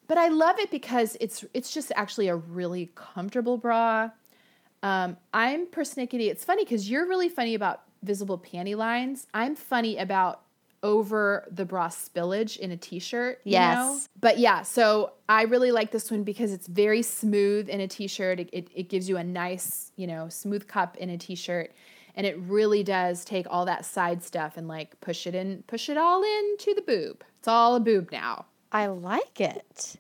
[0.07, 4.11] But I love it because it's it's just actually a really comfortable bra.
[4.83, 6.29] Um, I'm persnickety.
[6.31, 9.27] It's funny because you're really funny about visible panty lines.
[9.33, 10.43] I'm funny about
[10.83, 13.41] over the bra spillage in a t-shirt.
[13.45, 13.79] you Yes.
[13.79, 14.01] know?
[14.21, 18.39] But yeah, so I really like this one because it's very smooth in a t-shirt.
[18.39, 21.73] It, it, it gives you a nice, you know, smooth cup in a t-shirt.
[22.15, 25.89] And it really does take all that side stuff and like push it in, push
[25.89, 27.25] it all into the boob.
[27.39, 28.45] It's all a boob now.
[28.75, 29.97] I like it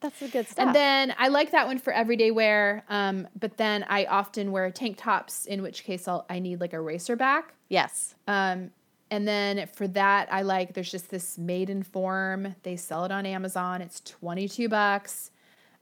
[0.00, 2.84] that's the good stuff And then I like that one for everyday wear.
[2.88, 6.72] Um, but then I often wear tank tops, in which case I'll, I need like
[6.72, 7.54] a racer back.
[7.68, 8.70] yes Um,
[9.10, 12.56] and then for that, I like there's just this Maidenform.
[12.64, 13.80] They sell it on Amazon.
[13.80, 15.30] It's 22 bucks.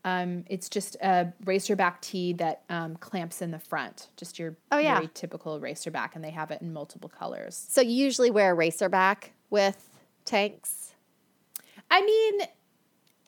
[0.05, 4.55] Um, it's just a racer back tee that um, clamps in the front, just your
[4.71, 4.97] Oh, yeah.
[4.97, 7.67] very typical racer back, and they have it in multiple colors.
[7.71, 9.89] so you usually wear a racer back with
[10.27, 10.84] tanks
[11.91, 12.49] I mean,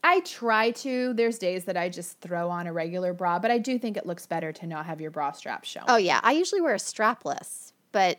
[0.03, 1.13] I try to.
[1.15, 4.07] There's days that I just throw on a regular bra, but I do think it
[4.07, 5.87] looks better to not have your bra strap showing.
[5.89, 8.19] Oh yeah, I usually wear a strapless, but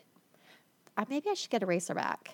[0.98, 2.32] uh, maybe I should get a racer back.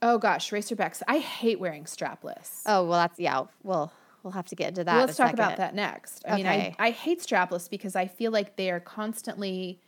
[0.00, 1.02] Oh gosh, racerbacks.
[1.06, 2.62] I hate wearing strapless.
[2.66, 3.44] Oh well, that's yeah.
[3.62, 4.94] We'll we'll have to get into that.
[4.94, 6.24] Well, let's talk about that next.
[6.28, 9.80] I mean, I, I hate strapless because I feel like they are constantly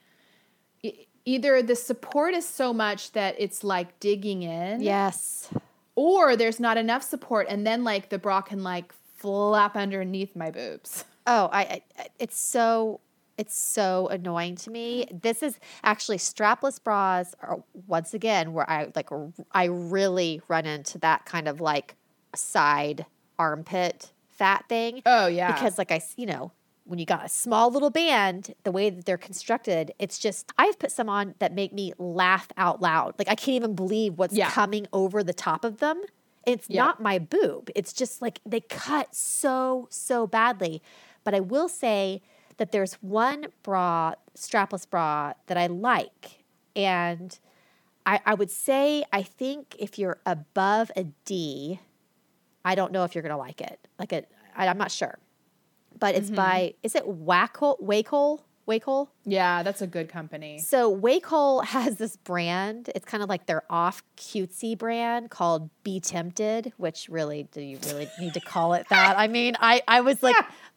[1.25, 5.49] either the support is so much that it's like digging in, Yes.
[5.97, 10.51] Or there's not enough support, and then like the bra can like flap underneath my
[10.51, 11.05] boobs.
[11.27, 13.01] Oh, I, I it's so
[13.37, 15.07] it's so annoying to me.
[15.11, 20.67] This is actually strapless bras are once again where I like r- I really run
[20.67, 21.97] into that kind of like
[22.35, 23.07] side
[23.39, 25.03] armpit fat thing.
[25.07, 26.53] Oh yeah, because like I you know
[26.85, 30.79] when you got a small little band, the way that they're constructed, it's just I've
[30.79, 33.15] put some on that make me laugh out loud.
[33.19, 34.51] Like I can't even believe what's Yeah.
[34.51, 36.03] coming over the top of them.
[36.47, 36.85] It's Yeah.
[36.85, 37.71] not my boob.
[37.75, 40.83] It's just like they cut so so badly.
[41.25, 42.21] But I will say
[42.59, 46.45] that there's one bra, strapless bra that I like.
[46.77, 47.39] And
[48.05, 51.81] I, I would say I think if you're above a D,
[52.63, 53.89] I don't know if you're gonna like it.
[53.99, 54.25] Like a,
[54.55, 55.19] I, I'm not sure,
[56.05, 56.37] but it's mm-hmm.
[56.37, 59.11] by is it Wackhole Wacoal Wacoal?
[59.25, 60.59] Yeah, that's a good company.
[60.59, 62.91] So Wacoal has this brand.
[62.95, 67.79] It's kind of like their off cutesy brand called Be Tempted, which really do you
[67.87, 69.19] really need to call it that?
[69.19, 70.37] I mean, I I was like.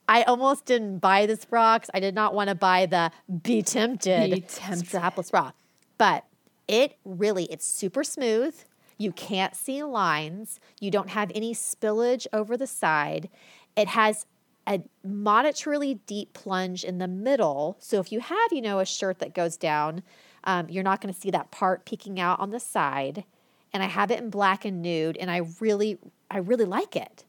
[0.09, 3.11] I almost didn't buy this bra I did not want to buy the
[3.43, 4.87] Be Tempted, Be Tempted.
[4.87, 5.51] strapless bra.
[5.97, 6.23] But
[6.65, 8.55] it really, it's super smooth.
[8.97, 10.61] You can't see lines.
[10.79, 13.27] You don't have any spillage over the side.
[13.75, 14.25] It has
[14.67, 17.77] a monetarily deep plunge in the middle.
[17.79, 20.03] So if you have, you know, a shirt that goes down,
[20.43, 23.23] um, you're not going to see that part peeking out on the side.
[23.73, 25.97] And I have it in black and nude, and I really,
[26.29, 27.25] I really like it.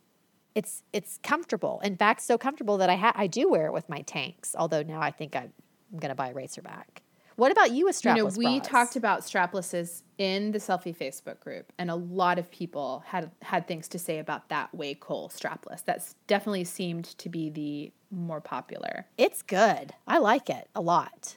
[0.54, 1.80] It's it's comfortable.
[1.84, 4.54] In fact, so comfortable that I ha- I do wear it with my tanks.
[4.58, 5.52] Although now I think I'm,
[5.92, 7.02] I'm going to buy a racerback.
[7.38, 8.66] What about you with strapless You know, we bras?
[8.66, 13.68] talked about straplesses in the selfie Facebook group, and a lot of people had had
[13.68, 15.84] things to say about that Wacoal strapless.
[15.84, 19.06] That's definitely seemed to be the more popular.
[19.16, 19.94] It's good.
[20.04, 21.36] I like it a lot.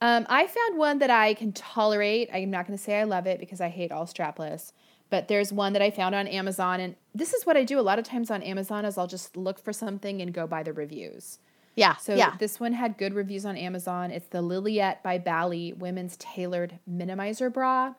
[0.00, 2.30] Um, I found one that I can tolerate.
[2.32, 4.70] I'm not going to say I love it because I hate all strapless,
[5.10, 7.82] but there's one that I found on Amazon, and this is what I do a
[7.82, 10.72] lot of times on Amazon is I'll just look for something and go by the
[10.72, 11.40] reviews.
[11.76, 11.96] Yeah.
[11.96, 12.34] So yeah.
[12.38, 14.10] this one had good reviews on Amazon.
[14.10, 17.94] It's the Lilyette by Bali Women's Tailored Minimizer Bra.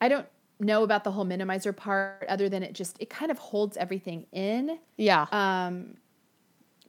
[0.00, 0.26] I don't
[0.60, 4.26] know about the whole minimizer part other than it just it kind of holds everything
[4.32, 4.78] in.
[4.96, 5.26] yeah.
[5.32, 5.96] Um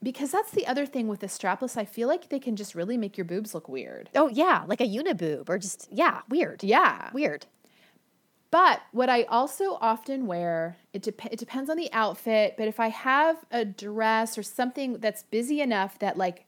[0.04, 1.78] because that's the other thing with the strapless.
[1.78, 4.10] I feel like they can just really make your boobs look weird.
[4.16, 6.64] oh yeah, like a uniboob or just yeah, weird.
[6.64, 7.10] Yeah.
[7.14, 7.46] Weird.
[8.52, 12.82] But what I also often wear, it, dep- it depends on the outfit, but if
[12.82, 16.46] I have a dress or something that's busy enough that like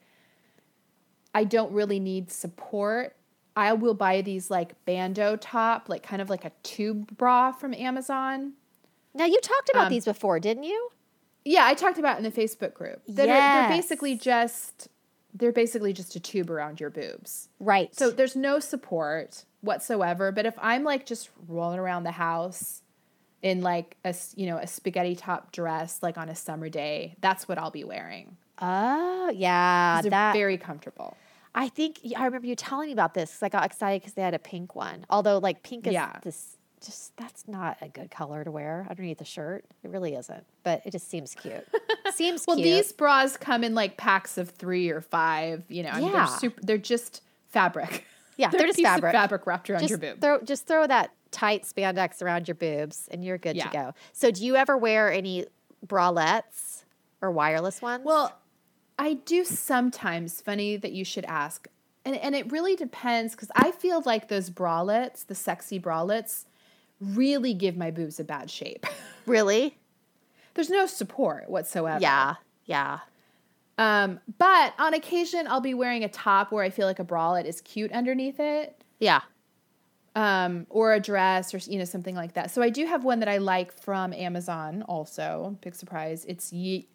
[1.34, 3.16] I don't really need support,
[3.56, 7.72] I will buy these like bandeau top, like kind of like a tube bra from
[7.72, 8.52] Amazon.
[9.14, 10.90] Now you talked about Um, these before, didn't you?
[11.44, 13.00] Yeah, I talked about it in the Facebook group.
[13.08, 14.88] That are, they're basically just
[15.32, 17.48] they're basically just a tube around your boobs.
[17.58, 17.94] Right.
[17.94, 20.30] So there's no support whatsoever.
[20.32, 22.82] But if I'm like just rolling around the house
[23.42, 27.48] in like a you know a spaghetti top dress, like on a summer day, that's
[27.48, 28.36] what I'll be wearing.
[28.60, 31.16] oh yeah, They're that very comfortable.
[31.56, 33.32] I think I remember you telling me about this.
[33.32, 35.06] 'cause I got excited because they had a pink one.
[35.10, 36.18] Although like pink is Yeah.
[36.22, 39.64] this just that's not a good color to wear underneath the shirt.
[39.82, 40.44] It really isn't.
[40.64, 41.66] But it just seems cute.
[42.14, 42.64] seems Well, cute.
[42.66, 45.62] these bras come in like packs of three or five.
[45.68, 46.26] You know, I mean, Yeah.
[46.26, 46.60] they're super.
[46.62, 48.04] They're just fabric.
[48.36, 49.12] Yeah, they're just fabric.
[49.12, 50.20] fabric wrapped around just your boob.
[50.20, 53.64] throw just throw that tight spandex around your boobs and you're good Yeah.
[53.64, 53.94] to go.
[54.12, 55.46] So do you ever wear any
[55.86, 56.84] bralettes
[57.20, 58.04] or wireless ones?
[58.04, 58.36] Well,
[58.98, 60.40] I do sometimes.
[60.40, 61.66] Funny that you should ask.
[62.04, 66.44] And, and it really depends because I feel like those bralettes, the sexy bralettes,
[67.00, 68.86] really give my boobs a bad shape.
[69.26, 69.78] really?
[70.54, 71.98] There's no support whatsoever.
[72.00, 72.34] Yeah.
[72.66, 73.00] Yeah.
[73.78, 77.44] Um, but on occasion, I'll be wearing a top where I feel like a bralette
[77.44, 79.22] is cute underneath it, Yeah.
[80.14, 82.50] um, or a dress, or you know something like that.
[82.52, 84.82] So I do have one that I like from Amazon.
[84.82, 86.24] Also, big surprise.
[86.26, 86.86] It's Ye-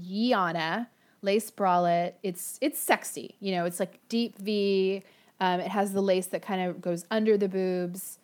[0.00, 0.88] YIANNA
[1.22, 2.14] lace bralette.
[2.22, 3.36] It's it's sexy.
[3.40, 5.02] You know, it's like deep V.
[5.40, 8.18] Um, it has the lace that kind of goes under the boobs.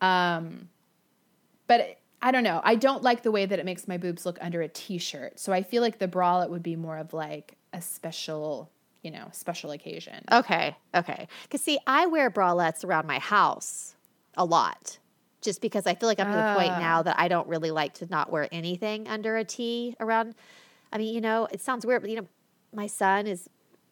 [0.00, 0.68] Um,
[1.68, 2.60] but I don't know.
[2.64, 5.38] I don't like the way that it makes my boobs look under a t-shirt.
[5.40, 8.70] So I feel like the bralette would be more of like a special,
[9.02, 10.22] you know, special occasion.
[10.30, 10.76] Okay.
[10.94, 11.28] Okay.
[11.44, 13.94] Because see, I wear bralettes around my house
[14.36, 14.98] a lot,
[15.40, 16.78] just because I feel like I'm to the point Ah.
[16.80, 20.34] now that I don't really like to not wear anything under a T around.
[20.92, 22.26] I mean, you know, it sounds weird, but you know,
[22.74, 23.48] my son is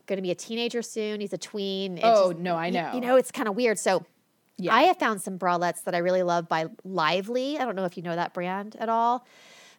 [0.06, 1.20] going to be a teenager soon.
[1.20, 1.96] He's a tween.
[1.98, 2.92] It Oh, just- no, I know.
[2.94, 3.78] You know, it's kind of weird.
[3.78, 4.04] So.
[4.58, 4.74] Yeah.
[4.74, 7.58] I have found some bralettes that I really love by Lively.
[7.58, 9.24] I don't know if you know that brand at all,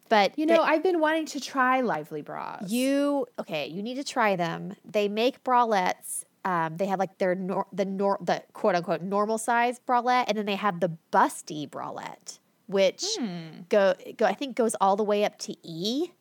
[0.07, 2.71] but You they- know, I've been wanting to try Lively bras.
[2.71, 3.67] you okay?
[3.67, 4.75] You need to try them.
[4.85, 6.23] They make bralettes.
[6.45, 10.37] Um, they have like their nor- the nor- the quote unquote normal size bralette, and
[10.37, 13.03] then they have the busty bralette, which
[13.67, 16.11] go go I think goes all the way up to E.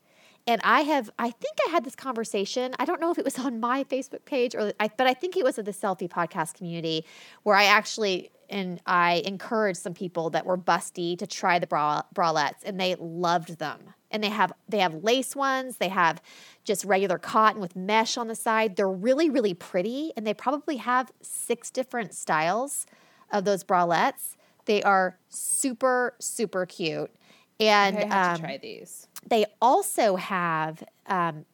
[0.48, 2.74] And I have I think I had this conversation.
[2.80, 5.36] I don't know if it was on my Facebook page or I, but I think
[5.36, 7.04] it was at the selfie podcast community
[7.44, 12.02] where I actually and I encouraged some people that were busty to try the bra-
[12.14, 13.94] bralettes, and they loved them.
[14.10, 16.22] and they have they have lace ones, they have
[16.64, 18.76] just regular cotton with mesh on the side.
[18.76, 22.86] They're really really pretty and they probably have six different styles
[23.30, 24.36] of those bralettes.
[24.64, 27.10] They are super super cute.
[27.60, 29.08] And I have um, to try these.
[29.26, 31.44] they also have um,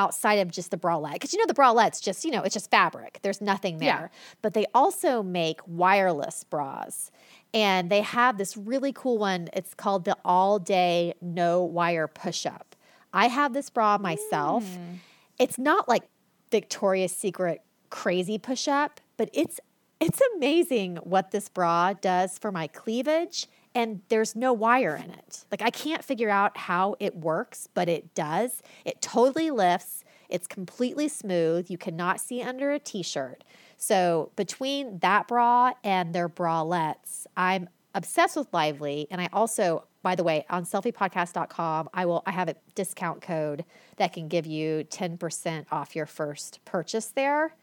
[0.00, 2.70] outside of just the bralette because you know the bralette's just you know it's just
[2.70, 3.18] fabric.
[3.22, 4.10] There's nothing there.
[4.12, 4.18] Yeah.
[4.42, 7.10] but they also make wireless bras.
[7.52, 9.48] And they have this really cool one.
[9.52, 12.76] It's called the all day no wire push up
[13.12, 14.64] i have this bra myself.
[14.64, 14.94] Hmm.
[15.38, 16.04] It's not like
[16.50, 19.58] victoria's secret crazy push up but it's
[20.00, 25.44] it's amazing what this bra does for my cleavage and there's no wire in it.
[25.50, 28.62] Like I can't figure out how it works, but it does.
[28.84, 30.04] It totally lifts.
[30.28, 31.70] It's completely smooth.
[31.70, 33.44] You cannot see under a t-shirt.
[33.76, 40.14] So between that bra and their bralettes, I'm obsessed with Lively and I also by
[40.14, 43.64] the way, on selfiepodcast.com, I will I have a discount code
[43.96, 47.54] that can give you 10% off your first purchase there.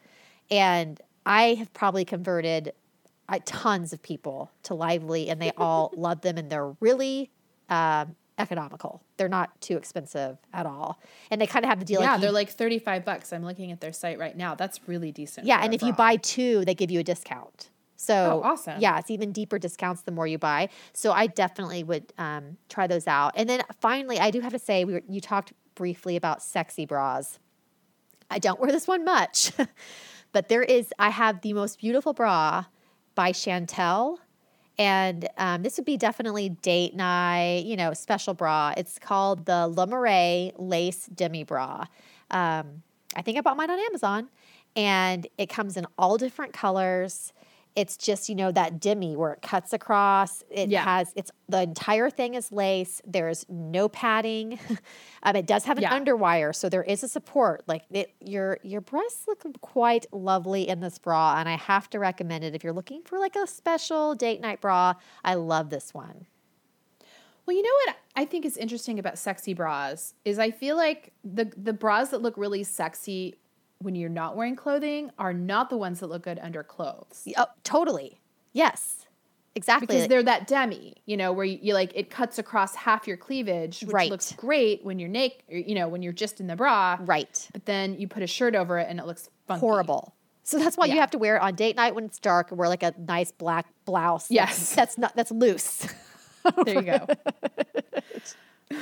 [0.50, 2.72] And I have probably converted
[3.28, 7.30] uh, tons of people to Lively, and they all love them, and they're really
[7.68, 9.02] um, economical.
[9.16, 11.00] They're not too expensive at all,
[11.30, 12.00] and they kind of have the deal.
[12.00, 13.32] yeah, like they're you- like 35 bucks.
[13.32, 14.54] I'm looking at their site right now.
[14.54, 15.46] That's really decent.
[15.46, 17.70] yeah, and if you buy two, they give you a discount.
[18.00, 18.80] So Oh, awesome.
[18.80, 20.68] Yeah, it's even deeper discounts the more you buy.
[20.92, 23.32] So I definitely would um, try those out.
[23.34, 26.86] And then finally, I do have to say, we were, you talked briefly about sexy
[26.86, 27.40] bras.
[28.30, 29.50] I don't wear this one much,
[30.32, 30.92] but there is.
[30.98, 32.66] I have the most beautiful bra
[33.18, 34.20] by Chantelle,
[34.78, 37.64] and um, this would be definitely date night.
[37.66, 38.72] You know, special bra.
[38.76, 41.86] It's called the Le Marais Lace Demi Bra.
[42.30, 42.84] Um,
[43.16, 44.28] I think I bought mine on Amazon,
[44.76, 47.32] and it comes in all different colors.
[47.76, 50.42] It's just you know that demi where it cuts across.
[50.50, 50.82] It Yeah.
[50.84, 53.00] has it's the entire thing is lace.
[53.06, 54.58] There's no padding.
[55.22, 55.98] um, it does have an Yeah.
[55.98, 57.62] underwire, so there is a support.
[57.66, 61.98] Like it, your your breasts look quite lovely in this bra, and I have to
[61.98, 64.94] recommend it if you're looking for like a special date night bra.
[65.24, 66.26] I love this one.
[67.46, 71.12] Well, you know what I think is interesting about sexy bras is I feel like
[71.24, 73.36] the the bras that look really sexy
[73.80, 77.26] when you're not wearing clothing are not the ones that look good under clothes.
[77.36, 78.20] Oh, totally.
[78.52, 79.06] Yes,
[79.54, 79.86] exactly.
[79.86, 83.16] Because they're that demi, you know, where you, you like it cuts across half your
[83.16, 84.10] cleavage, which Right.
[84.10, 86.98] looks great when you're naked, you know, when you're just in the bra.
[87.00, 87.48] right.
[87.52, 89.60] But then you put a shirt over it and it looks funky.
[89.60, 90.14] horrible.
[90.42, 92.58] So that's why you have to wear it on date night when it's dark and
[92.58, 94.28] wear like a nice black blouse.
[94.28, 94.74] that's- Yes.
[94.74, 95.86] That's, not that's loose.
[96.64, 97.06] There you go.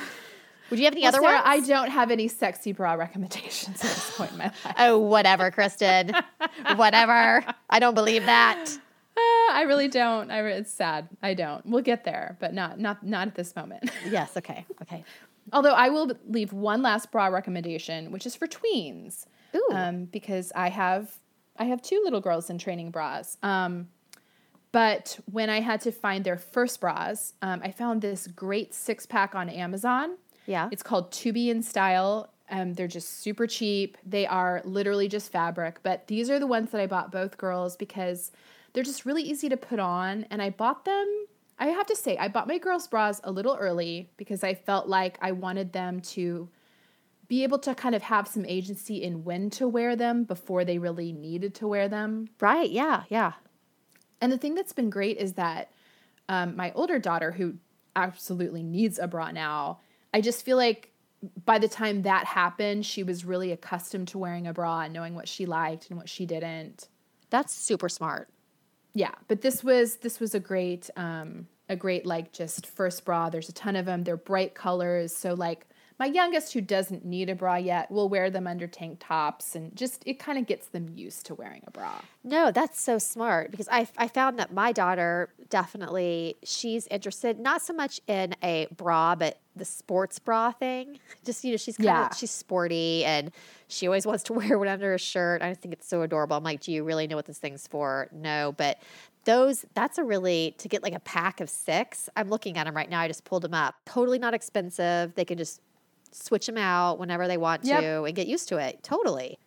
[0.71, 1.45] Would you have any Well, other Sarah, ones?
[1.47, 4.75] I don't have any sexy bra recommendations at this point in my life.
[4.79, 6.12] Oh, whatever, Kristen.
[6.77, 7.45] whatever.
[7.71, 8.79] I don't believe that.
[9.19, 10.31] Uh, I really don't.
[10.31, 11.09] I it's sad.
[11.23, 11.64] I don't.
[11.64, 13.91] We'll get there, but not not not at this moment.
[14.11, 14.67] Yes, okay.
[14.83, 15.05] Okay.
[15.55, 19.69] Although I will leave one last bra recommendation, which is for tweens, Ooh.
[19.73, 21.12] um, because I have
[21.57, 23.39] I have two little girls in training bras.
[23.43, 23.89] Um,
[24.71, 29.07] but when I had to find their first bras, um, I found this great six
[29.07, 30.19] pack on Amazon.
[30.47, 30.68] Yeah.
[30.72, 32.32] It's called To Be in Style.
[32.49, 33.99] Um, they're just super cheap.
[34.05, 37.76] They are literally just fabric, but these are the ones that I bought both girls
[37.76, 38.30] because
[38.72, 40.26] they're just really easy to put on.
[40.30, 41.26] And I bought them,
[41.59, 44.86] I have to say, I bought my girls' bras a little early because I felt
[44.88, 46.49] like I wanted them to
[47.28, 50.78] be able to kind of have some agency in when to wear them before they
[50.78, 52.28] really needed to wear them.
[52.40, 52.70] right.
[52.70, 53.03] Yeah.
[53.09, 53.32] Yeah.
[54.20, 55.70] And the thing that's been great is that
[56.28, 57.55] um, my older daughter, who
[57.94, 59.80] absolutely needs a bra now,
[60.13, 60.93] I just feel like
[61.45, 65.15] by the time that happened, she was really accustomed to wearing a bra and knowing
[65.15, 66.89] what she liked and what she didn't.
[67.31, 68.29] That's super smart.
[68.95, 73.29] Yeah, but this was this was a great um, a great like just first bra.
[73.29, 74.05] There's a ton of them.
[74.05, 75.67] They're bright colors, so like
[75.99, 79.74] my youngest who doesn't need a bra yet will wear them under tank tops and
[79.74, 82.01] just it kind of gets them used to wearing a bra.
[82.22, 87.62] No, that's so smart because I, I found that my daughter definitely she's interested not
[87.62, 90.99] so much in a bra but the sports bra thing.
[91.24, 92.07] Just you know she's kind Yeah.
[92.09, 93.30] of she's sporty and
[93.68, 95.40] she always wants to wear one under a shirt.
[95.42, 96.36] I think it's so adorable.
[96.36, 98.09] I'm like, do you really know what this thing's for?
[98.12, 98.78] No, but
[99.24, 102.09] those that's a really to get like a pack of six.
[102.16, 103.01] I'm looking at them right now.
[103.01, 103.74] I just pulled them up.
[103.86, 105.14] Totally not expensive.
[105.14, 105.61] They can just
[106.17, 107.81] switch them out whenever they want Yep.
[107.81, 108.83] to and get used to it.
[108.83, 109.39] Totally.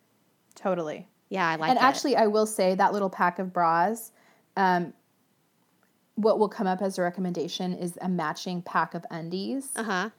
[0.54, 1.08] Totally.
[1.28, 1.68] Yeah, I like that.
[1.70, 1.82] and it.
[1.82, 4.12] actually, I will say that little pack of bras,
[4.56, 4.92] um,
[6.16, 9.70] what will come up as a recommendation is a matching pack of undies.
[9.76, 10.10] uh huh.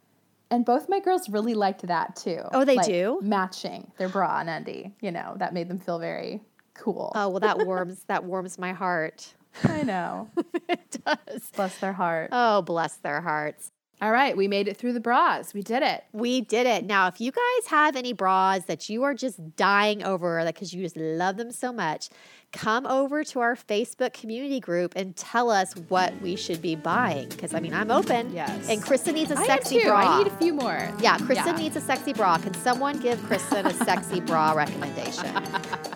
[0.49, 2.41] And both my girls really liked that too.
[2.53, 3.19] Oh, they Like, do?
[3.21, 4.93] Matching their bra and undie.
[4.99, 6.41] You know, that made them feel very
[6.73, 7.11] cool.
[7.15, 9.33] Oh well, that warms that warms my heart.
[9.63, 10.29] I know.
[10.69, 11.49] it does.
[11.55, 12.29] Bless their heart.
[12.33, 13.71] Oh, bless their hearts.
[14.01, 15.53] All right, we made it through the bras.
[15.53, 16.03] We did it.
[16.11, 16.85] We did it.
[16.85, 20.81] Now, if you guys have any bras that you are just dying over because you
[20.81, 22.09] just love them so much,
[22.51, 27.29] come over to our Facebook community group and tell us what we should be buying.
[27.29, 28.33] Because I mean, I'm open.
[28.33, 28.67] Yes.
[28.69, 29.97] And Kristen needs a I sexy bra.
[29.97, 30.89] I need a few more.
[30.99, 31.61] yeah, Kristen Yeah.
[31.61, 32.39] needs a sexy bra.
[32.39, 35.31] Can someone give Kristen a sexy bra recommendation?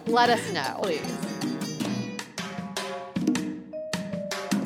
[0.05, 0.79] Let us know.
[0.83, 1.54] Please.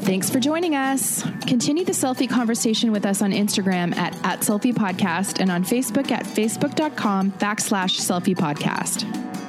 [0.10, 1.22] Thanks for joining us.
[1.46, 6.10] Continue the selfie conversation with us on Instagram at, at selfie podcast and on Facebook
[6.10, 9.06] at facebook.com backslash selfie podcast.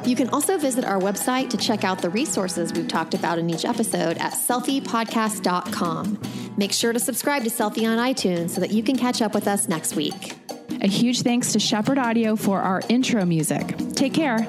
[0.07, 3.49] You can also visit our website to check out the resources we've talked about in
[3.49, 6.21] each episode at selfiepodcast.com.
[6.59, 9.49] Make sure to subscribe to Selfie on iTunes so that you can catch up with
[9.49, 10.37] us next week.
[10.83, 13.79] A huge thanks to Shepherd Audio for our intro music.
[13.95, 14.47] Take care.